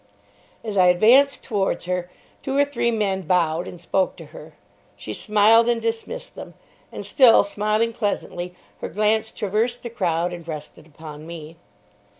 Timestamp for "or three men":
2.57-3.21